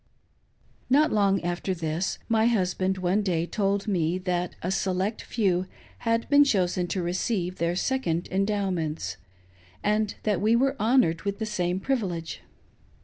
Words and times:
Not 0.89 1.11
long 1.11 1.43
after 1.43 1.75
this, 1.75 2.17
my 2.27 2.47
husband 2.47 2.97
one 2.97 3.21
day 3.21 3.45
told 3.45 3.87
me 3.87 4.17
that 4.17 4.55
a 4.63 4.71
select 4.71 5.21
few 5.21 5.67
had 5.99 6.27
been 6.27 6.43
chosen 6.43 6.87
to 6.87 7.03
receive 7.03 7.57
their 7.57 7.75
Second 7.75 8.27
Endowments, 8.31 9.17
and 9.83 10.15
that 10.23 10.41
we 10.41 10.55
were 10.55 10.71
to 10.71 10.77
be 10.77 10.83
honored 10.83 11.21
with 11.21 11.37
the 11.37 11.45
same 11.45 11.79
privilege. 11.79 12.41